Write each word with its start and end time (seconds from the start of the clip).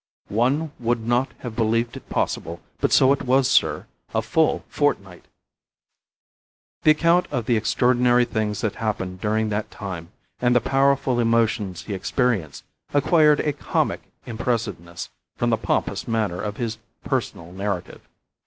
"One 0.29 0.71
would 0.79 1.05
not 1.05 1.27
have 1.41 1.55
believed 1.55 1.95
it 1.95 2.09
possible; 2.09 2.59
but 2.79 2.91
so 2.91 3.13
it 3.13 3.21
was, 3.21 3.47
sir. 3.47 3.85
A 4.15 4.23
full 4.23 4.63
fortnight." 4.67 5.25
The 6.81 6.89
account 6.89 7.27
of 7.29 7.45
the 7.45 7.55
extraordinary 7.55 8.25
things 8.25 8.61
that 8.61 8.77
happened 8.77 9.21
during 9.21 9.49
that 9.49 9.69
time, 9.69 10.09
and 10.41 10.55
the 10.55 10.59
powerful 10.59 11.19
emotions 11.19 11.83
he 11.83 11.93
experienced, 11.93 12.63
acquired 12.95 13.41
a 13.41 13.53
comic 13.53 14.01
impressiveness 14.25 15.09
from 15.37 15.51
the 15.51 15.57
pompous 15.57 16.07
manner 16.07 16.41
of 16.41 16.57
his 16.57 16.79
personal 17.03 17.51
narrative. 17.51 18.01